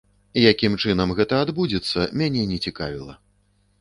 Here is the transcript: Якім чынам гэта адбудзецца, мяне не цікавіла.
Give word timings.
Якім 0.51 0.77
чынам 0.85 1.13
гэта 1.21 1.41
адбудзецца, 1.47 1.99
мяне 2.23 2.43
не 2.55 2.61
цікавіла. 2.71 3.13